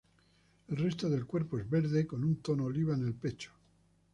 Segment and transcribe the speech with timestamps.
[0.67, 3.51] El resto del cuerpo es verde, con un tono oliva en el pecho.